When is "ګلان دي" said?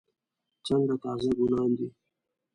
1.39-1.87